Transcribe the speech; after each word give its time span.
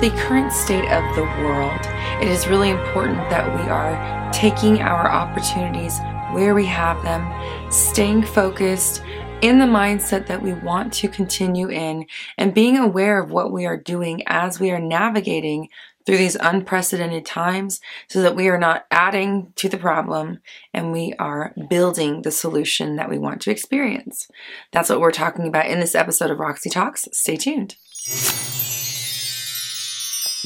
the 0.00 0.10
current 0.10 0.52
state 0.52 0.90
of 0.90 1.16
the 1.16 1.22
world, 1.42 1.80
it 2.20 2.28
is 2.28 2.46
really 2.46 2.68
important 2.68 3.16
that 3.30 3.46
we 3.54 3.68
are 3.70 4.30
taking 4.30 4.82
our 4.82 5.10
opportunities 5.10 5.98
where 6.32 6.54
we 6.54 6.66
have 6.66 7.02
them, 7.02 7.72
staying 7.72 8.22
focused 8.22 9.02
in 9.40 9.58
the 9.58 9.64
mindset 9.64 10.26
that 10.26 10.42
we 10.42 10.52
want 10.52 10.92
to 10.92 11.08
continue 11.08 11.68
in, 11.68 12.06
and 12.36 12.52
being 12.52 12.76
aware 12.76 13.18
of 13.18 13.30
what 13.30 13.50
we 13.50 13.64
are 13.64 13.76
doing 13.76 14.22
as 14.26 14.60
we 14.60 14.70
are 14.70 14.78
navigating 14.78 15.68
through 16.04 16.18
these 16.18 16.36
unprecedented 16.36 17.24
times 17.24 17.80
so 18.06 18.20
that 18.20 18.36
we 18.36 18.48
are 18.48 18.58
not 18.58 18.86
adding 18.90 19.52
to 19.56 19.68
the 19.68 19.78
problem 19.78 20.40
and 20.74 20.92
we 20.92 21.14
are 21.18 21.54
building 21.70 22.20
the 22.20 22.30
solution 22.30 22.96
that 22.96 23.08
we 23.08 23.18
want 23.18 23.40
to 23.40 23.50
experience. 23.50 24.28
That's 24.72 24.90
what 24.90 25.00
we're 25.00 25.10
talking 25.10 25.48
about 25.48 25.66
in 25.66 25.80
this 25.80 25.94
episode 25.94 26.30
of 26.30 26.38
Roxy 26.38 26.68
Talks. 26.68 27.08
Stay 27.12 27.36
tuned. 27.36 27.76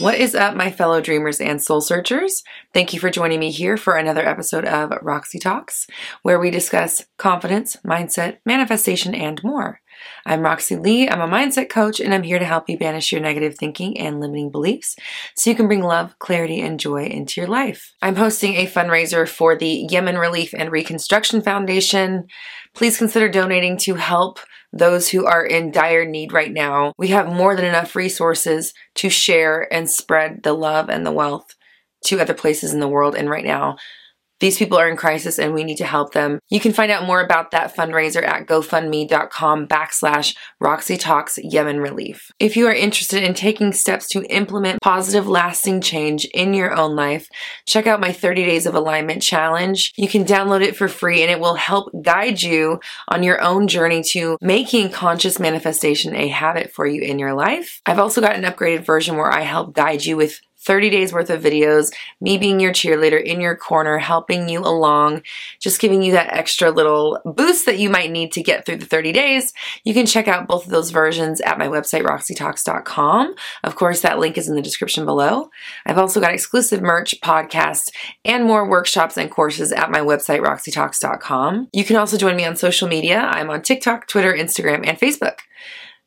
What 0.01 0.15
is 0.15 0.35
up, 0.35 0.57
my 0.57 0.71
fellow 0.71 1.03
dreamers 1.03 1.43
and 1.43 1.63
soul 1.63 1.83
searchers? 1.83 2.43
Thank 2.73 2.95
you 2.95 3.01
for 3.01 3.11
joining 3.11 3.39
me 3.39 3.51
here 3.51 3.77
for 3.77 3.97
another 3.99 4.27
episode 4.27 4.65
of 4.65 4.95
Roxy 5.03 5.39
Talks, 5.39 5.87
where 6.23 6.41
we 6.41 6.51
discuss 6.51 7.05
confidence, 7.19 7.77
mindset, 7.87 8.39
manifestation, 8.47 9.15
and 9.15 9.39
more. 9.45 9.83
I'm 10.25 10.41
Roxy 10.41 10.77
Lee. 10.77 11.07
I'm 11.07 11.21
a 11.21 11.29
mindset 11.29 11.69
coach, 11.69 12.01
and 12.01 12.15
I'm 12.15 12.23
here 12.23 12.39
to 12.39 12.47
help 12.47 12.71
you 12.71 12.79
banish 12.79 13.13
your 13.13 13.21
negative 13.21 13.59
thinking 13.59 13.99
and 13.99 14.21
limiting 14.21 14.51
beliefs 14.51 14.97
so 15.37 15.51
you 15.51 15.57
can 15.57 15.67
bring 15.67 15.83
love, 15.83 16.19
clarity, 16.19 16.63
and 16.63 16.81
joy 16.81 17.05
into 17.05 17.39
your 17.39 17.51
life. 17.51 17.93
I'm 18.01 18.17
hosting 18.17 18.55
a 18.55 18.67
fundraiser 18.67 19.29
for 19.29 19.55
the 19.55 19.87
Yemen 19.91 20.17
Relief 20.17 20.55
and 20.57 20.73
Reconstruction 20.73 21.43
Foundation. 21.43 22.25
Please 22.75 22.97
consider 22.97 23.29
donating 23.29 23.77
to 23.79 23.97
help 23.97 24.39
those 24.73 25.09
who 25.09 25.27
are 25.27 25.45
in 25.45 25.73
dire 25.73 26.05
need 26.05 26.33
right 26.33 26.53
now. 26.53 26.93
We 26.97 27.09
have 27.09 27.27
more 27.27 27.57
than 27.57 27.65
enough 27.65 27.97
resources 27.97 28.73
to 28.97 29.09
share 29.09 29.73
and 29.73 29.91
spread 29.91 30.43
the 30.43 30.53
love 30.53 30.89
and 30.89 31.05
the 31.05 31.13
wealth 31.13 31.55
to 32.07 32.21
other 32.21 32.35
places 32.35 32.73
in 32.73 32.81
the 32.81 32.89
world. 32.89 33.15
And 33.15 33.29
right 33.29 33.45
now, 33.45 33.77
these 34.41 34.59
people 34.59 34.79
are 34.79 34.89
in 34.89 34.97
crisis 34.97 35.39
and 35.39 35.55
we 35.55 35.65
need 35.65 35.77
to 35.77 35.85
help 35.85 36.13
them. 36.13 36.41
You 36.49 36.61
can 36.61 36.73
find 36.73 36.91
out 36.91 37.07
more 37.07 37.21
about 37.21 37.51
that 37.51 37.75
fundraiser 37.77 38.23
at 38.23 38.47
gofundme.com 38.47 39.69
backslash 39.69 40.37
Roxy 40.59 40.97
Talks 40.97 41.39
Yemen 41.43 41.81
Relief. 41.81 42.31
If 42.39 42.57
you 42.57 42.67
are 42.67 42.75
interested 42.75 43.23
in 43.23 43.35
taking 43.35 43.73
steps 43.73 44.09
to 44.09 44.25
implement 44.25 44.81
positive, 44.81 45.29
lasting 45.29 45.83
change 45.83 46.25
in 46.27 46.55
your 46.55 46.75
own 46.75 46.97
life, 46.97 47.29
check 47.67 47.87
out 47.87 48.01
my 48.01 48.13
30 48.13 48.45
Days 48.45 48.67
of 48.67 48.75
Alignment 48.75 49.23
Challenge. 49.23 49.93
You 49.97 50.09
can 50.09 50.25
download 50.25 50.63
it 50.63 50.77
for 50.77 50.89
free 50.89 51.23
and 51.23 51.31
it 51.31 51.41
will 51.41 51.55
help 51.55 51.91
guide 52.03 52.43
you 52.43 52.81
on 53.09 53.23
your 53.23 53.41
own 53.43 53.69
journey 53.69 54.03
to 54.03 54.39
making 54.41 54.91
conscious 54.91 55.39
manifestation 55.39 56.17
a 56.17 56.29
habit 56.29 56.73
for 56.73 56.87
you 56.87 57.03
in 57.03 57.19
your 57.19 57.35
life. 57.35 57.83
I've 57.85 57.99
also 57.99 58.21
got 58.21 58.37
an 58.37 58.45
upgraded 58.45 58.85
version 58.85 59.17
where 59.17 59.31
I 59.31 59.43
help 59.43 59.75
guide 59.75 60.05
you 60.05 60.17
with 60.17 60.41
30 60.63 60.91
days 60.91 61.13
worth 61.13 61.31
of 61.31 61.43
videos, 61.43 61.93
me 62.21 62.39
being 62.39 62.61
your 62.61 62.73
cheerleader 62.73 63.23
in 63.23 63.41
your 63.41 63.57
corner, 63.57 63.99
helping 63.99 64.49
you 64.49 64.61
along, 64.61 65.23
just 65.59 65.81
giving 65.81 66.03
you 66.03 66.13
that 66.13 66.33
extra 66.33 66.71
little 66.71 67.19
boost 67.25 67.67
that 67.67 67.79
you 67.79 67.89
might 67.89 68.11
need 68.11 68.33
to 68.33 68.43
get 68.43 68.67
through 68.67 68.77
the 68.77 68.87
30 68.87 69.13
days. 69.13 69.53
You 69.85 69.95
can 69.95 70.07
check 70.07 70.29
out 70.29 70.49
both 70.49 70.65
of 70.65 70.71
those 70.71 70.91
versions 70.91 71.41
at 71.41 71.59
my 71.59 71.67
website, 71.67 72.03
roxytalks.com. 72.03 73.35
Of 73.65 73.75
course, 73.75 74.03
that 74.03 74.19
link 74.19 74.37
is 74.37 74.49
in 74.49 74.55
the 74.55 74.63
description 74.63 75.05
below. 75.05 75.51
I've 75.87 75.99
also 75.99 76.21
got 76.21 76.35
exclusive 76.35 76.83
merch, 76.83 77.15
podcasts, 77.23 77.91
and 78.25 78.45
more 78.45 78.69
workshops 78.69 79.17
and 79.17 79.31
courses 79.31 79.73
at 79.73 79.91
my 79.91 80.01
website, 80.01 80.41
roxytalks.com. 80.41 81.69
You 81.73 81.85
can 81.85 81.97
also 81.97 82.17
join 82.17 82.37
me 82.37 82.45
on 82.45 82.57
social 82.57 82.89
media. 82.89 83.19
I'm 83.19 83.51
on 83.51 83.63
TikTok, 83.63 84.07
Twitter, 84.07 84.35
Instagram, 84.35 84.87
and 84.87 84.99
Facebook. 84.99 85.39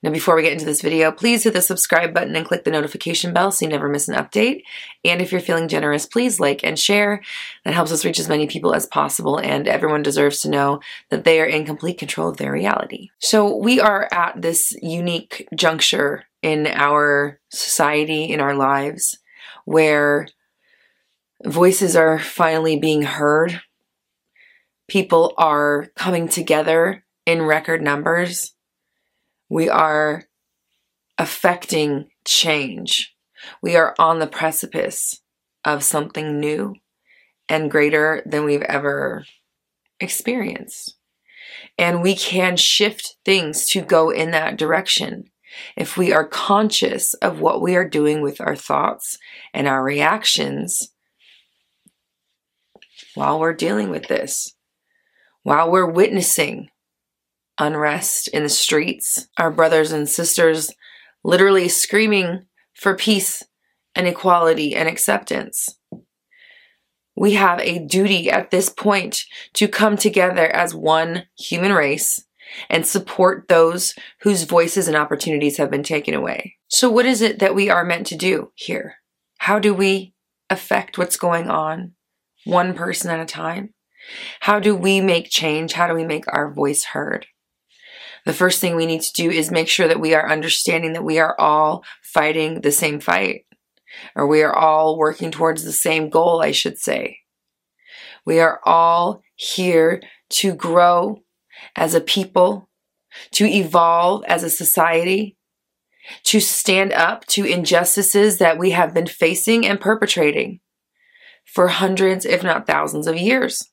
Now, 0.04 0.12
before 0.12 0.36
we 0.36 0.42
get 0.42 0.52
into 0.52 0.66
this 0.66 0.82
video, 0.82 1.14
please 1.14 1.46
hit 1.46 1.54
the 1.54 1.62
subscribe 1.62 2.14
button 2.14 2.36
and 2.36 2.46
click 2.46 2.66
the 2.66 2.72
notification 2.72 3.32
bell 3.34 3.52
so 3.52 3.64
you 3.64 3.72
never 3.72 3.88
miss 3.88 4.10
an 4.10 4.16
update. 4.16 4.64
And 5.06 5.22
if 5.22 5.32
you're 5.32 5.40
feeling 5.40 5.70
generous, 5.70 6.06
please 6.06 6.42
like 6.42 6.62
and 6.62 6.78
share. 6.78 7.22
That 7.64 7.74
helps 7.74 7.94
us 7.94 8.04
reach 8.04 8.20
as 8.20 8.28
many 8.28 8.46
people 8.46 8.76
as 8.76 8.86
possible, 8.86 9.38
and 9.38 9.66
everyone 9.66 10.04
deserves 10.04 10.42
to 10.42 10.50
know 10.50 10.82
that 11.10 11.24
they 11.24 11.40
are 11.40 11.46
in 11.46 11.66
complete 11.66 11.98
control 11.98 12.28
of 12.28 12.36
their 12.36 12.52
reality. 12.52 13.12
So, 13.20 13.56
we 13.56 13.80
are 13.80 14.10
at 14.12 14.42
this 14.42 14.74
unique 14.82 15.48
juncture 15.56 16.26
in 16.42 16.68
our 16.68 17.40
society, 17.50 18.26
in 18.26 18.42
our 18.42 18.56
lives, 18.56 19.18
where 19.64 20.28
voices 21.46 21.96
are 21.96 22.20
finally 22.20 22.78
being 22.78 23.04
heard. 23.04 23.62
People 24.90 25.34
are 25.38 25.88
coming 25.96 26.28
together 26.28 27.06
in 27.26 27.42
record 27.42 27.82
numbers 27.82 28.54
we 29.54 29.70
are 29.70 30.24
affecting 31.20 32.10
change. 32.26 33.16
We 33.62 33.76
are 33.76 33.94
on 34.00 34.18
the 34.18 34.26
precipice 34.26 35.22
of 35.64 35.84
something 35.84 36.40
new 36.40 36.74
and 37.48 37.70
greater 37.70 38.24
than 38.26 38.46
we've 38.46 38.64
ever 38.64 39.26
experienced. 40.00 40.98
And 41.78 42.02
we 42.02 42.16
can 42.16 42.58
shift 42.58 43.18
things 43.24 43.68
to 43.68 43.82
go 43.82 44.10
in 44.10 44.32
that 44.32 44.58
direction 44.58 45.26
if 45.78 45.98
we 45.98 46.12
are 46.12 46.28
conscious 46.28 47.14
of 47.16 47.40
what 47.40 47.62
we 47.62 47.76
are 47.76 47.88
doing 47.88 48.24
with 48.24 48.42
our 48.42 48.56
thoughts 48.56 49.20
and 49.54 49.68
our 49.68 49.84
reactions 49.84 50.90
while 53.14 53.40
we're 53.40 53.54
dealing 53.54 53.92
with 53.92 54.08
this, 54.08 54.56
while 55.44 55.70
we're 55.70 55.86
witnessing 55.86 56.72
unrest 57.60 58.28
in 58.30 58.44
the 58.44 58.50
streets, 58.50 59.28
our 59.38 59.52
brothers 59.52 59.92
and 59.92 60.10
sisters 60.10 60.72
literally 61.24 61.70
screaming 61.70 62.46
for 62.74 62.96
peace 62.96 63.44
and 63.96 64.08
equality 64.08 64.76
and 64.76 64.90
acceptance. 64.90 65.70
We 67.16 67.34
have 67.34 67.60
a 67.60 67.80
duty 67.80 68.30
at 68.30 68.50
this 68.50 68.70
point 68.70 69.24
to 69.54 69.68
come 69.68 69.98
together 69.98 70.48
as 70.48 70.74
one 70.74 71.26
human 71.38 71.72
race 71.72 72.26
and 72.70 72.86
support 72.86 73.48
those 73.48 73.94
whose 74.22 74.44
voices 74.44 74.88
and 74.88 74.98
opportunities 74.98 75.58
have 75.58 75.72
been 75.72 75.84
taken 75.84 76.14
away. 76.14 76.56
So, 76.68 76.90
what 76.90 77.06
is 77.06 77.22
it 77.22 77.40
that 77.40 77.56
we 77.56 77.70
are 77.70 77.86
meant 77.86 78.08
to 78.08 78.18
do 78.18 78.52
here? 78.56 78.96
How 79.38 79.60
do 79.60 79.74
we 79.74 80.14
affect 80.50 80.98
what's 80.98 81.18
going 81.18 81.50
on 81.50 81.94
one 82.46 82.74
person 82.74 83.12
at 83.12 83.20
a 83.20 83.26
time? 83.26 83.74
How 84.42 84.60
do 84.60 84.76
we 84.76 85.00
make 85.00 85.30
change? 85.30 85.74
How 85.74 85.88
do 85.88 85.94
we 85.94 86.06
make 86.06 86.26
our 86.28 86.52
voice 86.52 86.84
heard? 86.84 87.28
The 88.26 88.34
first 88.34 88.62
thing 88.62 88.76
we 88.76 88.86
need 88.86 89.02
to 89.02 89.14
do 89.14 89.30
is 89.30 89.52
make 89.52 89.68
sure 89.68 89.88
that 89.88 90.00
we 90.00 90.14
are 90.14 90.30
understanding 90.30 90.94
that 90.94 91.04
we 91.04 91.20
are 91.20 91.40
all 91.40 91.84
fighting 92.02 92.62
the 92.62 92.72
same 92.72 93.00
fight, 93.00 93.46
or 94.16 94.28
we 94.28 94.42
are 94.42 94.56
all 94.56 94.98
working 94.98 95.32
towards 95.32 95.64
the 95.64 95.72
same 95.72 96.10
goal, 96.10 96.42
I 96.42 96.52
should 96.52 96.78
say. 96.78 97.20
We 98.26 98.40
are 98.40 98.60
all 98.64 99.22
here 99.36 100.02
to 100.30 100.56
grow 100.56 101.22
as 101.76 101.94
a 101.94 102.02
people, 102.02 102.70
to 103.32 103.46
evolve 103.46 104.24
as 104.28 104.44
a 104.44 104.50
society, 104.50 105.38
to 106.24 106.40
stand 106.40 106.94
up 106.94 107.26
to 107.28 107.46
injustices 107.46 108.38
that 108.38 108.58
we 108.58 108.72
have 108.72 108.94
been 108.94 109.08
facing 109.08 109.66
and 109.66 109.80
perpetrating 109.80 110.60
for 111.46 111.68
hundreds, 111.68 112.26
if 112.26 112.44
not 112.44 112.68
thousands 112.68 113.08
of 113.08 113.18
years. 113.18 113.70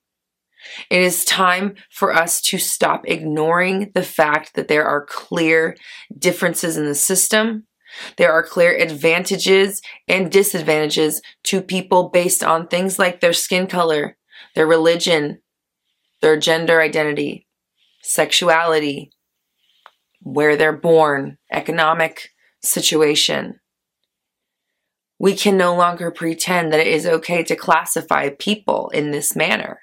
It 0.90 1.00
is 1.00 1.24
time 1.24 1.74
for 1.90 2.12
us 2.12 2.40
to 2.42 2.58
stop 2.58 3.02
ignoring 3.06 3.92
the 3.94 4.02
fact 4.02 4.54
that 4.54 4.68
there 4.68 4.84
are 4.84 5.04
clear 5.04 5.76
differences 6.16 6.76
in 6.76 6.86
the 6.86 6.94
system. 6.94 7.66
There 8.16 8.32
are 8.32 8.42
clear 8.42 8.76
advantages 8.76 9.82
and 10.06 10.30
disadvantages 10.30 11.22
to 11.44 11.60
people 11.60 12.08
based 12.08 12.44
on 12.44 12.66
things 12.66 12.98
like 12.98 13.20
their 13.20 13.32
skin 13.32 13.66
color, 13.66 14.16
their 14.54 14.66
religion, 14.66 15.40
their 16.20 16.38
gender 16.38 16.80
identity, 16.80 17.46
sexuality, 18.02 19.10
where 20.22 20.56
they're 20.56 20.76
born, 20.76 21.38
economic 21.50 22.28
situation. 22.62 23.58
We 25.18 25.34
can 25.34 25.56
no 25.56 25.74
longer 25.74 26.10
pretend 26.10 26.72
that 26.72 26.80
it 26.80 26.86
is 26.86 27.06
okay 27.06 27.42
to 27.44 27.56
classify 27.56 28.30
people 28.30 28.90
in 28.90 29.10
this 29.10 29.34
manner 29.34 29.80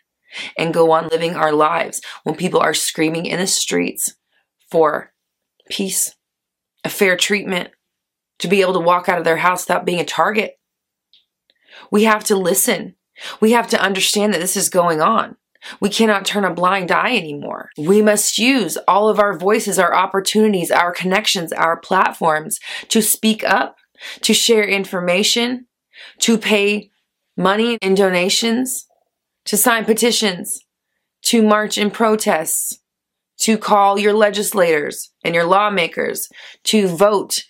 and 0.57 0.73
go 0.73 0.91
on 0.91 1.07
living 1.07 1.35
our 1.35 1.51
lives 1.51 2.01
when 2.23 2.35
people 2.35 2.59
are 2.59 2.73
screaming 2.73 3.25
in 3.25 3.39
the 3.39 3.47
streets 3.47 4.15
for 4.69 5.13
peace, 5.69 6.15
a 6.83 6.89
fair 6.89 7.15
treatment, 7.17 7.69
to 8.39 8.47
be 8.47 8.61
able 8.61 8.73
to 8.73 8.79
walk 8.79 9.09
out 9.09 9.17
of 9.17 9.23
their 9.23 9.37
house 9.37 9.65
without 9.65 9.85
being 9.85 9.99
a 9.99 10.05
target. 10.05 10.59
We 11.91 12.03
have 12.03 12.23
to 12.25 12.35
listen. 12.35 12.95
We 13.39 13.51
have 13.51 13.67
to 13.69 13.81
understand 13.81 14.33
that 14.33 14.39
this 14.39 14.55
is 14.55 14.69
going 14.69 15.01
on. 15.01 15.37
We 15.79 15.89
cannot 15.89 16.25
turn 16.25 16.45
a 16.45 16.53
blind 16.53 16.91
eye 16.91 17.17
anymore. 17.17 17.71
We 17.77 18.01
must 18.01 18.37
use 18.37 18.77
all 18.87 19.09
of 19.09 19.19
our 19.19 19.37
voices, 19.37 19.79
our 19.79 19.93
opportunities, 19.93 20.71
our 20.71 20.91
connections, 20.91 21.51
our 21.51 21.77
platforms 21.77 22.59
to 22.89 23.01
speak 23.01 23.43
up, 23.43 23.77
to 24.21 24.33
share 24.33 24.63
information, 24.63 25.65
to 26.19 26.37
pay 26.37 26.91
money 27.35 27.77
in 27.81 27.95
donations, 27.95 28.86
to 29.47 29.57
sign 29.57 29.85
petitions, 29.85 30.63
to 31.23 31.41
march 31.41 31.77
in 31.77 31.89
protests, 31.89 32.79
to 33.39 33.57
call 33.57 33.97
your 33.97 34.13
legislators 34.13 35.11
and 35.23 35.33
your 35.33 35.45
lawmakers 35.45 36.29
to 36.63 36.87
vote 36.87 37.43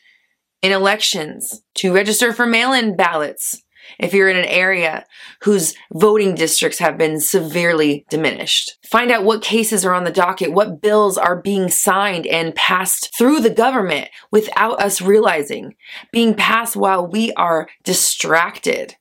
in 0.62 0.72
elections, 0.72 1.62
to 1.76 1.94
register 1.94 2.34
for 2.34 2.46
mail 2.46 2.74
in 2.74 2.96
ballots 2.96 3.62
if 4.00 4.14
you're 4.14 4.30
in 4.30 4.38
an 4.38 4.46
area 4.46 5.06
whose 5.44 5.74
voting 5.94 6.36
districts 6.36 6.80
have 6.80 6.98
been 6.98 7.20
severely 7.20 8.06
diminished. 8.10 8.78
Find 8.86 9.12
out 9.12 9.24
what 9.24 9.42
cases 9.42 9.86
are 9.86 9.94
on 9.94 10.04
the 10.04 10.12
docket, 10.12 10.52
what 10.52 10.82
bills 10.82 11.18
are 11.18 11.42
being 11.42 11.70
signed 11.70 12.28
and 12.28 12.54
passed 12.54 13.16
through 13.18 13.40
the 13.40 13.50
government 13.50 14.10
without 14.30 14.82
us 14.82 15.02
realizing, 15.02 15.76
being 16.12 16.34
passed 16.34 16.76
while 16.76 17.08
we 17.08 17.32
are 17.34 17.70
distracted 17.84 18.96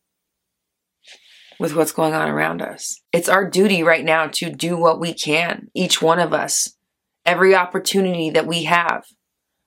with 1.58 1.74
what's 1.74 1.92
going 1.92 2.14
on 2.14 2.28
around 2.28 2.62
us. 2.62 3.00
It's 3.12 3.28
our 3.28 3.48
duty 3.48 3.82
right 3.82 4.04
now 4.04 4.26
to 4.28 4.50
do 4.50 4.76
what 4.76 5.00
we 5.00 5.14
can, 5.14 5.68
each 5.74 6.02
one 6.02 6.18
of 6.18 6.32
us, 6.32 6.74
every 7.24 7.54
opportunity 7.54 8.30
that 8.30 8.46
we 8.46 8.64
have. 8.64 9.04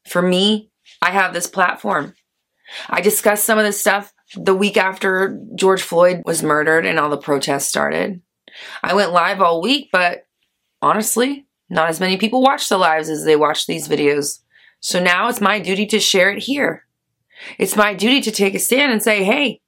For 0.07 0.21
me, 0.21 0.71
I 1.01 1.11
have 1.11 1.33
this 1.33 1.47
platform. 1.47 2.15
I 2.89 3.01
discussed 3.01 3.45
some 3.45 3.57
of 3.57 3.65
this 3.65 3.79
stuff 3.79 4.13
the 4.35 4.55
week 4.55 4.77
after 4.77 5.39
George 5.55 5.81
Floyd 5.81 6.21
was 6.25 6.43
murdered 6.43 6.85
and 6.85 6.99
all 6.99 7.09
the 7.09 7.17
protests 7.17 7.67
started. 7.67 8.21
I 8.83 8.93
went 8.93 9.11
live 9.11 9.41
all 9.41 9.61
week, 9.61 9.89
but 9.91 10.23
honestly, 10.81 11.47
not 11.69 11.89
as 11.89 11.99
many 11.99 12.17
people 12.17 12.41
watch 12.41 12.69
the 12.69 12.77
lives 12.77 13.09
as 13.09 13.25
they 13.25 13.35
watch 13.35 13.65
these 13.65 13.87
videos. 13.87 14.39
So 14.79 15.01
now 15.01 15.27
it's 15.27 15.41
my 15.41 15.59
duty 15.59 15.85
to 15.87 15.99
share 15.99 16.29
it 16.31 16.43
here. 16.43 16.85
It's 17.57 17.75
my 17.75 17.93
duty 17.93 18.21
to 18.21 18.31
take 18.31 18.53
a 18.53 18.59
stand 18.59 18.91
and 18.91 19.01
say, 19.01 19.23
hey, 19.23 19.61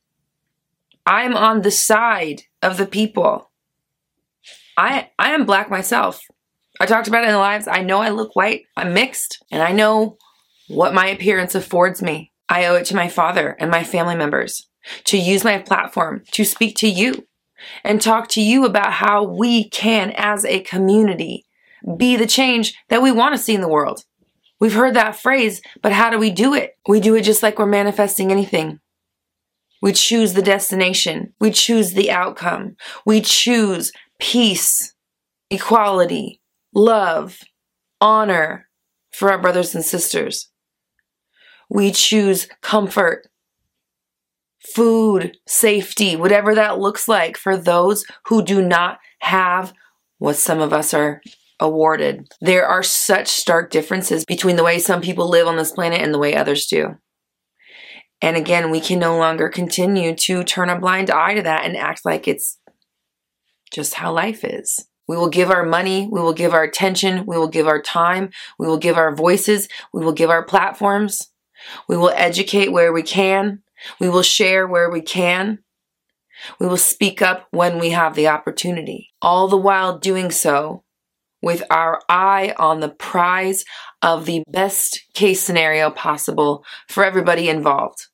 I'm 1.11 1.35
on 1.35 1.61
the 1.61 1.71
side 1.71 2.43
of 2.61 2.77
the 2.77 2.85
people. 2.85 3.51
I 4.77 5.09
I 5.19 5.31
am 5.31 5.45
black 5.45 5.69
myself. 5.69 6.21
I 6.79 6.85
talked 6.85 7.09
about 7.09 7.25
it 7.25 7.27
in 7.27 7.33
the 7.33 7.37
lives. 7.37 7.67
I 7.67 7.83
know 7.83 7.99
I 7.99 8.11
look 8.11 8.33
white. 8.33 8.63
I'm 8.77 8.93
mixed, 8.93 9.43
and 9.51 9.61
I 9.61 9.73
know 9.73 10.17
what 10.69 10.93
my 10.93 11.07
appearance 11.07 11.53
affords 11.53 12.01
me. 12.01 12.31
I 12.47 12.65
owe 12.65 12.75
it 12.75 12.85
to 12.85 12.95
my 12.95 13.09
father 13.09 13.57
and 13.59 13.69
my 13.69 13.83
family 13.83 14.15
members 14.15 14.69
to 15.03 15.17
use 15.17 15.43
my 15.43 15.57
platform 15.57 16.23
to 16.31 16.45
speak 16.45 16.77
to 16.77 16.87
you 16.87 17.27
and 17.83 18.01
talk 18.01 18.29
to 18.29 18.41
you 18.41 18.63
about 18.63 18.93
how 18.93 19.25
we 19.25 19.67
can, 19.67 20.13
as 20.15 20.45
a 20.45 20.61
community, 20.61 21.45
be 21.97 22.15
the 22.15 22.25
change 22.25 22.73
that 22.87 23.01
we 23.01 23.11
want 23.11 23.35
to 23.35 23.41
see 23.41 23.53
in 23.53 23.59
the 23.59 23.67
world. 23.67 24.05
We've 24.61 24.73
heard 24.73 24.93
that 24.93 25.17
phrase, 25.17 25.61
but 25.81 25.91
how 25.91 26.09
do 26.09 26.17
we 26.17 26.29
do 26.29 26.53
it? 26.53 26.77
We 26.87 27.01
do 27.01 27.15
it 27.15 27.23
just 27.23 27.43
like 27.43 27.59
we're 27.59 27.65
manifesting 27.65 28.31
anything. 28.31 28.79
We 29.81 29.93
choose 29.93 30.33
the 30.33 30.41
destination. 30.41 31.33
We 31.39 31.51
choose 31.51 31.93
the 31.93 32.11
outcome. 32.11 32.75
We 33.05 33.21
choose 33.21 33.91
peace, 34.19 34.93
equality, 35.49 36.39
love, 36.73 37.39
honor 37.99 38.67
for 39.11 39.31
our 39.31 39.41
brothers 39.41 39.73
and 39.75 39.83
sisters. 39.83 40.49
We 41.69 41.91
choose 41.91 42.47
comfort, 42.61 43.27
food, 44.75 45.37
safety, 45.47 46.15
whatever 46.15 46.53
that 46.55 46.79
looks 46.79 47.07
like 47.07 47.37
for 47.37 47.57
those 47.57 48.05
who 48.27 48.43
do 48.43 48.61
not 48.61 48.99
have 49.19 49.73
what 50.19 50.35
some 50.35 50.59
of 50.59 50.73
us 50.73 50.93
are 50.93 51.21
awarded. 51.59 52.27
There 52.41 52.67
are 52.67 52.83
such 52.83 53.27
stark 53.27 53.71
differences 53.71 54.25
between 54.25 54.55
the 54.55 54.63
way 54.63 54.79
some 54.79 55.01
people 55.01 55.29
live 55.29 55.47
on 55.47 55.57
this 55.57 55.71
planet 55.71 56.01
and 56.01 56.13
the 56.13 56.19
way 56.19 56.35
others 56.35 56.67
do. 56.67 56.97
And 58.21 58.37
again, 58.37 58.69
we 58.69 58.79
can 58.79 58.99
no 58.99 59.17
longer 59.17 59.49
continue 59.49 60.15
to 60.15 60.43
turn 60.43 60.69
a 60.69 60.79
blind 60.79 61.09
eye 61.09 61.33
to 61.35 61.41
that 61.41 61.65
and 61.65 61.75
act 61.75 62.05
like 62.05 62.27
it's 62.27 62.59
just 63.71 63.95
how 63.95 64.11
life 64.11 64.43
is. 64.43 64.85
We 65.07 65.17
will 65.17 65.29
give 65.29 65.49
our 65.49 65.65
money, 65.65 66.07
we 66.09 66.21
will 66.21 66.33
give 66.33 66.53
our 66.53 66.63
attention, 66.63 67.25
we 67.25 67.37
will 67.37 67.47
give 67.47 67.67
our 67.67 67.81
time, 67.81 68.29
we 68.57 68.67
will 68.67 68.77
give 68.77 68.97
our 68.97 69.13
voices, 69.13 69.67
we 69.91 70.05
will 70.05 70.13
give 70.13 70.29
our 70.29 70.43
platforms 70.43 71.31
we 71.87 71.97
will 71.97 72.11
educate 72.15 72.71
where 72.71 72.93
we 72.93 73.03
can. 73.03 73.61
We 73.99 74.09
will 74.09 74.23
share 74.23 74.67
where 74.67 74.89
we 74.89 75.01
can. 75.01 75.59
We 76.59 76.67
will 76.67 76.77
speak 76.77 77.21
up 77.21 77.47
when 77.51 77.79
we 77.79 77.91
have 77.91 78.15
the 78.15 78.27
opportunity. 78.27 79.09
All 79.21 79.47
the 79.47 79.57
while 79.57 79.99
doing 79.99 80.31
so 80.31 80.83
with 81.41 81.63
our 81.69 81.99
eye 82.07 82.53
on 82.57 82.79
the 82.79 82.89
prize 82.89 83.65
of 84.01 84.25
the 84.25 84.43
best 84.47 85.03
case 85.13 85.41
scenario 85.41 85.89
possible 85.89 86.63
for 86.87 87.03
everybody 87.03 87.49
involved. 87.49 88.07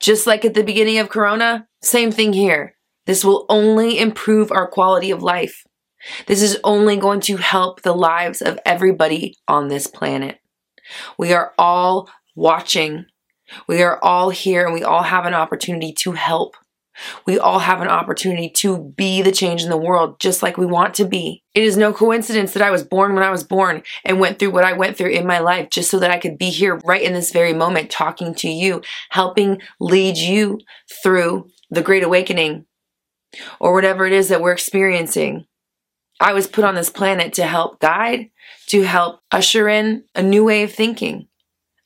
Just 0.00 0.26
like 0.26 0.44
at 0.44 0.54
the 0.54 0.64
beginning 0.64 0.98
of 0.98 1.08
Corona, 1.08 1.66
same 1.82 2.10
thing 2.10 2.32
here. 2.32 2.76
This 3.06 3.24
will 3.24 3.46
only 3.48 3.98
improve 3.98 4.50
our 4.50 4.68
quality 4.68 5.10
of 5.10 5.22
life. 5.22 5.64
This 6.26 6.42
is 6.42 6.58
only 6.64 6.96
going 6.96 7.20
to 7.22 7.36
help 7.36 7.82
the 7.82 7.94
lives 7.94 8.42
of 8.42 8.58
everybody 8.66 9.36
on 9.48 9.68
this 9.68 9.86
planet. 9.86 10.38
We 11.18 11.32
are 11.32 11.52
all 11.58 12.08
watching. 12.34 13.06
We 13.66 13.82
are 13.82 14.02
all 14.02 14.30
here 14.30 14.64
and 14.64 14.74
we 14.74 14.82
all 14.82 15.04
have 15.04 15.24
an 15.24 15.34
opportunity 15.34 15.92
to 16.00 16.12
help. 16.12 16.56
We 17.26 17.38
all 17.38 17.58
have 17.58 17.80
an 17.80 17.88
opportunity 17.88 18.48
to 18.56 18.92
be 18.96 19.22
the 19.22 19.32
change 19.32 19.62
in 19.62 19.70
the 19.70 19.76
world 19.76 20.18
just 20.20 20.42
like 20.42 20.56
we 20.56 20.66
want 20.66 20.94
to 20.94 21.04
be. 21.04 21.42
It 21.54 21.62
is 21.62 21.76
no 21.76 21.92
coincidence 21.92 22.52
that 22.52 22.62
I 22.62 22.70
was 22.70 22.84
born 22.84 23.14
when 23.14 23.22
I 23.22 23.30
was 23.30 23.44
born 23.44 23.82
and 24.04 24.20
went 24.20 24.38
through 24.38 24.50
what 24.50 24.64
I 24.64 24.72
went 24.72 24.96
through 24.96 25.10
in 25.10 25.26
my 25.26 25.38
life 25.38 25.70
just 25.70 25.90
so 25.90 25.98
that 25.98 26.10
I 26.10 26.18
could 26.18 26.38
be 26.38 26.50
here 26.50 26.80
right 26.84 27.02
in 27.02 27.12
this 27.12 27.32
very 27.32 27.52
moment 27.52 27.90
talking 27.90 28.34
to 28.36 28.48
you, 28.48 28.82
helping 29.10 29.60
lead 29.80 30.16
you 30.16 30.60
through 31.02 31.50
the 31.70 31.82
great 31.82 32.02
awakening 32.02 32.66
or 33.60 33.72
whatever 33.72 34.06
it 34.06 34.12
is 34.12 34.28
that 34.28 34.40
we're 34.40 34.52
experiencing. 34.52 35.46
I 36.20 36.32
was 36.32 36.46
put 36.46 36.64
on 36.64 36.74
this 36.74 36.90
planet 36.90 37.34
to 37.34 37.46
help 37.46 37.78
guide, 37.80 38.30
to 38.68 38.82
help 38.82 39.20
usher 39.30 39.68
in 39.68 40.04
a 40.14 40.22
new 40.22 40.44
way 40.44 40.62
of 40.62 40.72
thinking. 40.72 41.28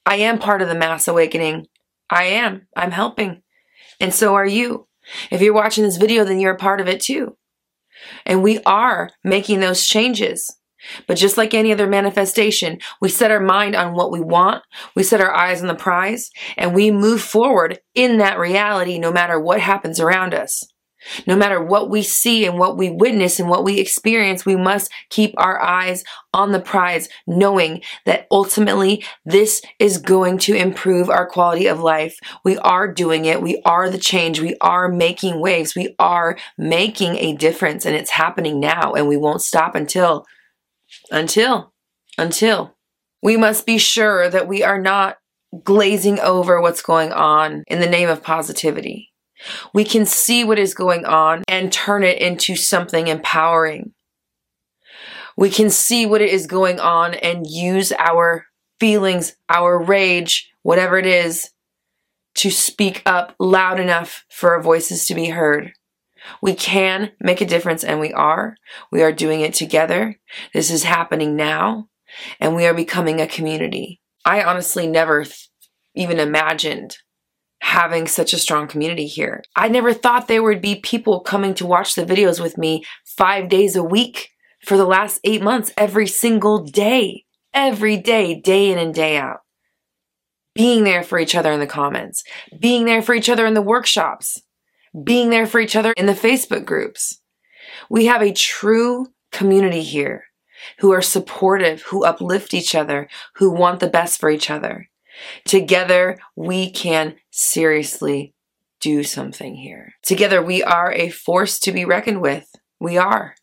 I 0.06 0.16
am 0.16 0.38
part 0.38 0.62
of 0.62 0.68
the 0.68 0.74
mass 0.74 1.08
awakening. 1.08 1.66
I 2.08 2.24
am. 2.24 2.66
I'm 2.76 2.90
helping. 2.90 3.42
And 4.00 4.14
so 4.14 4.34
are 4.34 4.46
you. 4.46 4.86
If 5.30 5.40
you're 5.40 5.54
watching 5.54 5.84
this 5.84 5.96
video, 5.96 6.24
then 6.24 6.40
you're 6.40 6.54
a 6.54 6.58
part 6.58 6.80
of 6.80 6.88
it 6.88 7.00
too. 7.00 7.36
And 8.24 8.42
we 8.42 8.60
are 8.64 9.10
making 9.24 9.60
those 9.60 9.86
changes. 9.86 10.56
But 11.06 11.18
just 11.18 11.36
like 11.36 11.52
any 11.52 11.72
other 11.72 11.86
manifestation, 11.86 12.78
we 13.00 13.10
set 13.10 13.30
our 13.30 13.40
mind 13.40 13.74
on 13.74 13.94
what 13.94 14.10
we 14.10 14.20
want, 14.20 14.62
we 14.94 15.02
set 15.02 15.20
our 15.20 15.34
eyes 15.34 15.60
on 15.60 15.66
the 15.66 15.74
prize, 15.74 16.30
and 16.56 16.74
we 16.74 16.90
move 16.90 17.20
forward 17.20 17.80
in 17.94 18.16
that 18.18 18.38
reality 18.38 18.98
no 18.98 19.12
matter 19.12 19.38
what 19.38 19.60
happens 19.60 20.00
around 20.00 20.32
us. 20.32 20.64
No 21.26 21.36
matter 21.36 21.62
what 21.62 21.90
we 21.90 22.02
see 22.02 22.44
and 22.44 22.58
what 22.58 22.76
we 22.76 22.90
witness 22.90 23.40
and 23.40 23.48
what 23.48 23.64
we 23.64 23.78
experience, 23.78 24.44
we 24.44 24.56
must 24.56 24.90
keep 25.08 25.34
our 25.36 25.60
eyes 25.60 26.04
on 26.32 26.52
the 26.52 26.60
prize, 26.60 27.08
knowing 27.26 27.82
that 28.06 28.26
ultimately 28.30 29.04
this 29.24 29.62
is 29.78 29.98
going 29.98 30.38
to 30.38 30.54
improve 30.54 31.08
our 31.08 31.26
quality 31.26 31.66
of 31.66 31.80
life. 31.80 32.18
We 32.44 32.58
are 32.58 32.92
doing 32.92 33.24
it. 33.24 33.42
We 33.42 33.60
are 33.64 33.90
the 33.90 33.98
change. 33.98 34.40
We 34.40 34.56
are 34.60 34.88
making 34.88 35.40
waves. 35.40 35.74
We 35.74 35.94
are 35.98 36.38
making 36.56 37.16
a 37.16 37.34
difference 37.34 37.84
and 37.86 37.96
it's 37.96 38.10
happening 38.10 38.60
now 38.60 38.92
and 38.92 39.08
we 39.08 39.16
won't 39.16 39.42
stop 39.42 39.74
until, 39.74 40.26
until, 41.10 41.72
until. 42.18 42.76
We 43.22 43.36
must 43.36 43.66
be 43.66 43.78
sure 43.78 44.30
that 44.30 44.48
we 44.48 44.62
are 44.62 44.80
not 44.80 45.16
glazing 45.64 46.20
over 46.20 46.60
what's 46.60 46.82
going 46.82 47.12
on 47.12 47.64
in 47.66 47.80
the 47.80 47.88
name 47.88 48.08
of 48.08 48.22
positivity 48.22 49.09
we 49.72 49.84
can 49.84 50.06
see 50.06 50.44
what 50.44 50.58
is 50.58 50.74
going 50.74 51.04
on 51.04 51.42
and 51.48 51.72
turn 51.72 52.02
it 52.02 52.20
into 52.20 52.56
something 52.56 53.08
empowering. 53.08 53.92
We 55.36 55.50
can 55.50 55.70
see 55.70 56.06
what 56.06 56.20
is 56.20 56.46
going 56.46 56.80
on 56.80 57.14
and 57.14 57.46
use 57.46 57.92
our 57.98 58.46
feelings, 58.78 59.36
our 59.48 59.82
rage, 59.82 60.50
whatever 60.62 60.98
it 60.98 61.06
is, 61.06 61.50
to 62.34 62.50
speak 62.50 63.02
up 63.06 63.34
loud 63.38 63.80
enough 63.80 64.24
for 64.28 64.54
our 64.54 64.62
voices 64.62 65.06
to 65.06 65.14
be 65.14 65.26
heard. 65.26 65.72
We 66.42 66.54
can 66.54 67.12
make 67.20 67.40
a 67.40 67.46
difference 67.46 67.82
and 67.82 68.00
we 68.00 68.12
are. 68.12 68.56
We 68.92 69.02
are 69.02 69.12
doing 69.12 69.40
it 69.40 69.54
together. 69.54 70.18
This 70.52 70.70
is 70.70 70.84
happening 70.84 71.36
now 71.36 71.88
and 72.38 72.54
we 72.54 72.66
are 72.66 72.74
becoming 72.74 73.20
a 73.20 73.26
community. 73.26 74.00
I 74.24 74.42
honestly 74.42 74.86
never 74.86 75.24
th- 75.24 75.48
even 75.94 76.20
imagined 76.20 76.98
having 77.60 78.06
such 78.06 78.32
a 78.32 78.38
strong 78.38 78.66
community 78.66 79.06
here. 79.06 79.42
I 79.54 79.68
never 79.68 79.92
thought 79.92 80.28
there 80.28 80.42
would 80.42 80.60
be 80.60 80.76
people 80.76 81.20
coming 81.20 81.54
to 81.54 81.66
watch 81.66 81.94
the 81.94 82.04
videos 82.04 82.40
with 82.40 82.58
me 82.58 82.84
five 83.04 83.48
days 83.48 83.76
a 83.76 83.84
week 83.84 84.30
for 84.64 84.76
the 84.76 84.86
last 84.86 85.20
eight 85.24 85.42
months, 85.42 85.72
every 85.76 86.06
single 86.06 86.64
day, 86.64 87.24
every 87.54 87.96
day, 87.96 88.34
day 88.40 88.70
in 88.70 88.78
and 88.78 88.94
day 88.94 89.16
out. 89.16 89.40
Being 90.54 90.84
there 90.84 91.02
for 91.02 91.18
each 91.18 91.34
other 91.34 91.52
in 91.52 91.60
the 91.60 91.66
comments, 91.66 92.24
being 92.58 92.84
there 92.84 93.02
for 93.02 93.14
each 93.14 93.28
other 93.28 93.46
in 93.46 93.54
the 93.54 93.62
workshops, 93.62 94.42
being 95.04 95.30
there 95.30 95.46
for 95.46 95.60
each 95.60 95.76
other 95.76 95.92
in 95.96 96.06
the 96.06 96.12
Facebook 96.12 96.64
groups. 96.64 97.20
We 97.88 98.06
have 98.06 98.22
a 98.22 98.32
true 98.32 99.06
community 99.30 99.82
here 99.82 100.24
who 100.78 100.92
are 100.92 101.02
supportive, 101.02 101.82
who 101.82 102.04
uplift 102.04 102.52
each 102.52 102.74
other, 102.74 103.08
who 103.36 103.50
want 103.50 103.80
the 103.80 103.88
best 103.88 104.20
for 104.20 104.28
each 104.28 104.50
other. 104.50 104.89
Together, 105.44 106.18
we 106.36 106.70
can 106.70 107.16
seriously 107.30 108.34
do 108.80 109.02
something 109.02 109.54
here. 109.54 109.94
Together, 110.02 110.42
we 110.42 110.62
are 110.62 110.92
a 110.92 111.10
force 111.10 111.58
to 111.60 111.72
be 111.72 111.84
reckoned 111.84 112.20
with. 112.20 112.48
We 112.78 112.96
are. 112.96 113.34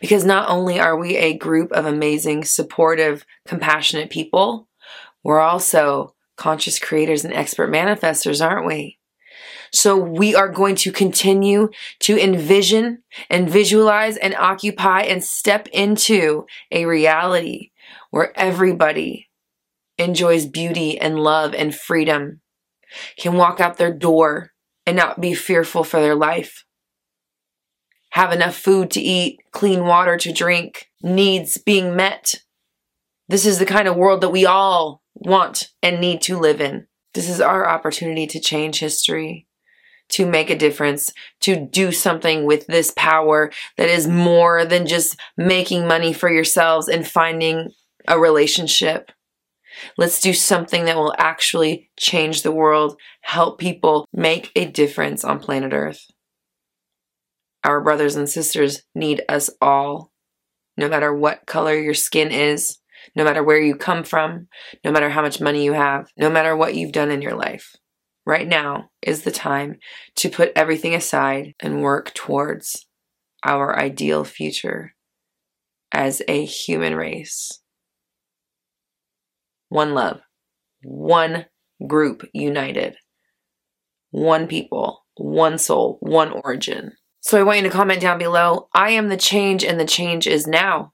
Because 0.00 0.24
not 0.24 0.48
only 0.48 0.78
are 0.78 0.96
we 0.96 1.16
a 1.16 1.36
group 1.36 1.72
of 1.72 1.86
amazing, 1.86 2.44
supportive, 2.44 3.24
compassionate 3.46 4.10
people, 4.10 4.68
we're 5.22 5.40
also 5.40 6.14
conscious 6.36 6.78
creators 6.78 7.24
and 7.24 7.34
expert 7.34 7.70
manifestors, 7.72 8.44
aren't 8.44 8.66
we? 8.66 8.98
So 9.72 9.96
we 9.96 10.36
are 10.36 10.48
going 10.48 10.76
to 10.76 10.92
continue 10.92 11.70
to 12.00 12.16
envision 12.16 13.02
and 13.28 13.50
visualize 13.50 14.16
and 14.16 14.34
occupy 14.36 15.00
and 15.02 15.24
step 15.24 15.66
into 15.72 16.46
a 16.70 16.84
reality 16.84 17.72
where 18.10 18.38
everybody 18.38 19.28
enjoys 19.98 20.46
beauty 20.46 20.98
and 20.98 21.18
love 21.18 21.54
and 21.54 21.74
freedom, 21.74 22.40
can 23.18 23.34
walk 23.34 23.60
out 23.60 23.76
their 23.76 23.92
door 23.92 24.50
and 24.86 24.96
not 24.96 25.20
be 25.20 25.34
fearful 25.34 25.84
for 25.84 26.00
their 26.00 26.14
life, 26.14 26.64
have 28.10 28.32
enough 28.32 28.54
food 28.56 28.90
to 28.92 29.00
eat, 29.00 29.40
clean 29.50 29.86
water 29.86 30.16
to 30.16 30.32
drink, 30.32 30.88
needs 31.02 31.58
being 31.58 31.96
met. 31.96 32.34
This 33.28 33.46
is 33.46 33.58
the 33.58 33.66
kind 33.66 33.88
of 33.88 33.96
world 33.96 34.20
that 34.20 34.30
we 34.30 34.46
all 34.46 35.02
want 35.14 35.70
and 35.82 36.00
need 36.00 36.20
to 36.22 36.38
live 36.38 36.60
in. 36.60 36.86
This 37.14 37.28
is 37.28 37.40
our 37.40 37.68
opportunity 37.68 38.26
to 38.26 38.40
change 38.40 38.80
history, 38.80 39.46
to 40.10 40.26
make 40.26 40.50
a 40.50 40.58
difference, 40.58 41.12
to 41.40 41.56
do 41.56 41.92
something 41.92 42.44
with 42.44 42.66
this 42.66 42.92
power 42.96 43.50
that 43.76 43.88
is 43.88 44.06
more 44.06 44.64
than 44.64 44.86
just 44.86 45.16
making 45.36 45.86
money 45.86 46.12
for 46.12 46.30
yourselves 46.30 46.88
and 46.88 47.06
finding 47.06 47.70
a 48.06 48.18
relationship. 48.18 49.10
Let's 49.96 50.20
do 50.20 50.32
something 50.32 50.84
that 50.84 50.96
will 50.96 51.14
actually 51.18 51.90
change 51.98 52.42
the 52.42 52.52
world, 52.52 52.98
help 53.22 53.58
people 53.58 54.06
make 54.12 54.50
a 54.54 54.66
difference 54.66 55.24
on 55.24 55.40
planet 55.40 55.72
Earth. 55.72 56.06
Our 57.64 57.80
brothers 57.80 58.16
and 58.16 58.28
sisters 58.28 58.82
need 58.94 59.22
us 59.28 59.50
all, 59.60 60.12
no 60.76 60.88
matter 60.88 61.14
what 61.14 61.46
color 61.46 61.74
your 61.74 61.94
skin 61.94 62.30
is, 62.30 62.78
no 63.16 63.24
matter 63.24 63.42
where 63.42 63.60
you 63.60 63.74
come 63.74 64.04
from, 64.04 64.48
no 64.84 64.90
matter 64.90 65.08
how 65.08 65.22
much 65.22 65.40
money 65.40 65.64
you 65.64 65.72
have, 65.72 66.08
no 66.16 66.30
matter 66.30 66.56
what 66.56 66.74
you've 66.74 66.92
done 66.92 67.10
in 67.10 67.22
your 67.22 67.34
life. 67.34 67.74
Right 68.26 68.48
now 68.48 68.90
is 69.02 69.22
the 69.22 69.30
time 69.30 69.78
to 70.16 70.30
put 70.30 70.52
everything 70.56 70.94
aside 70.94 71.54
and 71.60 71.82
work 71.82 72.14
towards 72.14 72.86
our 73.44 73.78
ideal 73.78 74.24
future 74.24 74.94
as 75.92 76.22
a 76.26 76.44
human 76.44 76.94
race. 76.94 77.60
One 79.68 79.94
love, 79.94 80.20
one 80.82 81.46
group 81.86 82.28
united, 82.32 82.96
one 84.10 84.46
people, 84.46 85.04
one 85.16 85.58
soul, 85.58 85.98
one 86.00 86.30
origin. 86.44 86.92
So 87.20 87.38
I 87.38 87.42
want 87.42 87.58
you 87.58 87.64
to 87.64 87.70
comment 87.70 88.00
down 88.00 88.18
below 88.18 88.68
I 88.74 88.90
am 88.90 89.08
the 89.08 89.16
change 89.16 89.64
and 89.64 89.80
the 89.80 89.86
change 89.86 90.26
is 90.26 90.46
now. 90.46 90.92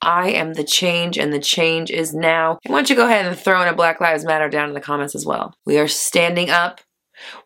I 0.00 0.30
am 0.30 0.54
the 0.54 0.64
change 0.64 1.18
and 1.18 1.32
the 1.32 1.40
change 1.40 1.90
is 1.90 2.14
now. 2.14 2.58
Why 2.66 2.76
don't 2.76 2.90
you 2.90 2.96
go 2.96 3.06
ahead 3.06 3.26
and 3.26 3.36
throw 3.36 3.62
in 3.62 3.68
a 3.68 3.74
Black 3.74 4.00
Lives 4.00 4.24
Matter 4.24 4.48
down 4.48 4.68
in 4.68 4.74
the 4.74 4.80
comments 4.80 5.14
as 5.14 5.26
well. 5.26 5.54
We 5.64 5.78
are 5.78 5.88
standing 5.88 6.50
up. 6.50 6.80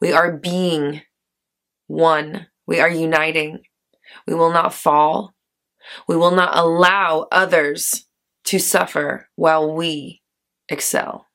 We 0.01 0.13
are 0.13 0.37
being 0.37 1.03
one. 1.87 2.47
We 2.67 2.81
are 2.81 2.91
uniting. 2.91 3.61
We 4.27 4.35
will 4.35 4.53
not 4.53 4.75
fall. 4.75 5.35
We 6.09 6.17
will 6.17 6.31
not 6.31 6.57
allow 6.57 7.27
others 7.33 8.07
to 8.45 8.59
suffer 8.59 9.29
while 9.37 9.75
we 9.75 10.22
excel. 10.73 11.29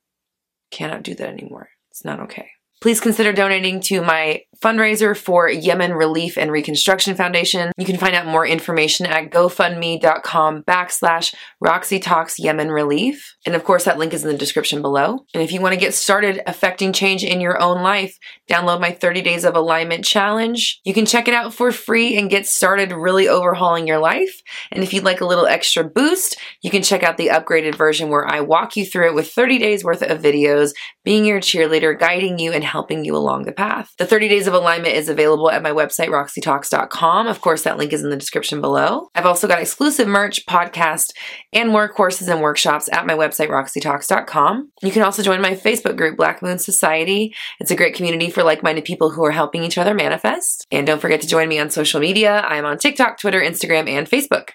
Cannot 0.72 1.04
do 1.04 1.16
that 1.16 1.30
anymore. 1.30 1.70
It's 1.92 2.04
not 2.04 2.20
okay. 2.22 2.50
Please 2.80 3.00
consider 3.00 3.34
donating 3.34 3.82
to 3.82 4.02
my 4.02 4.42
fundraiser 4.62 5.16
for 5.16 5.50
Yemen 5.50 5.94
Relief 5.94 6.38
and 6.38 6.52
Reconstruction 6.52 7.16
Foundation. 7.16 7.72
You 7.78 7.86
can 7.86 7.98
find 7.98 8.16
out 8.16 8.26
more 8.26 8.46
information 8.46 9.06
at 9.06 9.30
gofundme.com 9.30 10.64
backslash 10.64 11.34
Roxy 11.60 12.00
Talks 12.00 12.40
Yemen 12.40 12.72
Relief. 12.72 13.36
And 13.46 13.56
of 13.56 13.64
course, 13.64 13.86
that 13.86 13.98
link 13.98 14.14
is 14.14 14.24
in 14.24 14.32
the 14.32 14.38
description 14.38 14.82
below. 14.82 15.26
And 15.34 15.44
if 15.44 15.52
you 15.52 15.62
want 15.62 15.74
to 15.74 15.80
get 15.80 15.94
started 15.94 16.42
affecting 16.48 16.94
change 16.94 17.24
in 17.24 17.42
your 17.42 17.62
own 17.62 17.84
life, 17.84 18.18
download 18.50 18.82
my 18.82 18.92
30 18.92 19.22
Days 19.22 19.46
of 19.46 19.56
Alignment 19.56 20.04
Challenge. 20.04 20.80
You 20.84 20.94
can 20.94 21.06
check 21.06 21.28
it 21.28 21.34
out 21.34 21.54
for 21.54 21.72
free 21.72 22.18
and 22.18 22.30
get 22.30 22.48
started 22.48 22.92
really 22.92 23.28
overhauling 23.28 23.88
your 23.88 24.00
life. 24.00 24.42
And 24.72 24.84
if 24.84 24.94
you'd 24.94 25.04
like 25.04 25.22
a 25.22 25.26
little 25.26 25.46
extra 25.46 25.84
boost, 25.84 26.38
you 26.62 26.72
can 26.72 26.84
check 26.84 27.04
out 27.04 27.18
the 27.18 27.28
upgraded 27.28 27.76
version 27.76 28.10
where 28.10 28.28
I 28.28 28.42
walk 28.42 28.76
you 28.76 28.86
through 28.86 29.08
it 29.08 29.16
with 29.16 29.32
30 29.32 29.60
days 29.60 29.84
worth 29.84 30.02
of 30.02 30.22
videos, 30.22 30.72
being 31.04 31.26
your 31.26 31.40
cheerleader, 31.40 31.98
guiding 31.98 32.40
you, 32.40 32.52
and 32.52 32.64
helping 32.68 33.04
you 33.04 33.16
along 33.16 33.44
the 33.44 33.52
path. 33.52 33.94
The 33.98 34.06
30 34.06 34.28
Days 34.28 34.48
of 34.48 34.54
Alignment 34.54 34.94
is 34.94 35.10
available 35.10 35.50
at 35.50 35.64
my 35.64 35.72
website, 35.72 36.10
roxytalks.com. 36.10 37.28
Of 37.28 37.42
course, 37.42 37.64
that 37.64 37.78
link 37.78 37.94
is 37.94 38.04
in 38.04 38.10
the 38.10 38.16
description 38.18 38.62
below. 38.62 39.10
I've 39.16 39.26
also 39.26 39.48
got 39.48 39.62
exclusive 39.62 40.08
merch, 40.08 40.46
podcast, 40.46 41.14
and 41.54 41.70
more 41.70 41.90
courses 41.90 42.28
and 42.28 42.42
workshops 42.42 42.90
at 42.92 43.08
my 43.08 43.14
website, 43.14 43.50
roxytalks.com. 43.50 44.72
You 44.84 44.92
can 44.92 45.04
also 45.04 45.24
join 45.24 45.42
my 45.42 45.56
Facebook 45.56 45.98
group, 45.98 46.18
Black 46.18 46.42
Moon 46.42 46.60
Society. 46.60 47.34
It's 47.60 47.72
a 47.72 47.76
great 47.76 47.96
community 47.96 48.30
for 48.30 48.44
like 48.44 48.64
minded 48.64 48.86
people 48.86 49.10
who 49.10 49.26
are 49.26 49.32
helping 49.32 49.64
each 49.64 49.78
other 49.78 49.94
manifest. 49.94 50.68
And 50.72 50.86
don't 50.86 51.02
forget 51.02 51.22
to 51.22 51.28
join 51.28 51.48
me 51.48 51.60
on 51.60 51.70
social 51.70 52.00
media. 52.00 52.42
I'm 52.42 52.66
on 52.66 52.78
TikTok, 52.78 53.20
Twitter, 53.20 53.42
Instagram, 53.42 53.90
and 53.90 54.08
Facebook. 54.08 54.50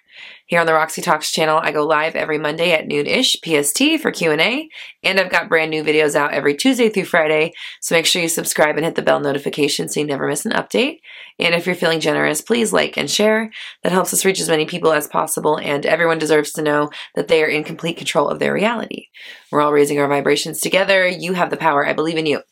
Here 0.46 0.60
on 0.60 0.66
the 0.66 0.74
Roxy 0.74 1.00
Talks 1.00 1.30
channel, 1.30 1.58
I 1.62 1.72
go 1.72 1.86
live 1.86 2.14
every 2.14 2.38
Monday 2.38 2.72
at 2.72 2.86
noon-ish 2.86 3.36
PST 3.42 4.00
for 4.00 4.10
Q&A, 4.10 4.68
and 5.02 5.18
I've 5.18 5.30
got 5.30 5.48
brand 5.48 5.70
new 5.70 5.82
videos 5.82 6.14
out 6.14 6.32
every 6.32 6.54
Tuesday 6.54 6.88
through 6.88 7.06
Friday, 7.06 7.52
so 7.80 7.94
make 7.94 8.06
sure 8.06 8.20
you 8.20 8.28
subscribe 8.28 8.76
and 8.76 8.84
hit 8.84 8.94
the 8.94 9.02
bell 9.02 9.20
notification 9.20 9.88
so 9.88 10.00
you 10.00 10.06
never 10.06 10.28
miss 10.28 10.44
an 10.44 10.52
update. 10.52 10.98
And 11.38 11.54
if 11.54 11.66
you're 11.66 11.74
feeling 11.74 12.00
generous, 12.00 12.40
please 12.40 12.72
like 12.72 12.96
and 12.96 13.10
share. 13.10 13.50
That 13.82 13.92
helps 13.92 14.12
us 14.12 14.24
reach 14.24 14.40
as 14.40 14.48
many 14.48 14.66
people 14.66 14.92
as 14.92 15.06
possible, 15.06 15.58
and 15.58 15.86
everyone 15.86 16.18
deserves 16.18 16.52
to 16.52 16.62
know 16.62 16.90
that 17.14 17.28
they 17.28 17.42
are 17.42 17.48
in 17.48 17.64
complete 17.64 17.96
control 17.96 18.28
of 18.28 18.38
their 18.38 18.52
reality. 18.52 19.06
We're 19.50 19.62
all 19.62 19.72
raising 19.72 19.98
our 19.98 20.08
vibrations 20.08 20.60
together. 20.60 21.06
You 21.06 21.32
have 21.32 21.50
the 21.50 21.56
power. 21.56 21.86
I 21.86 21.94
believe 21.94 22.18
in 22.18 22.26
you. 22.26 22.42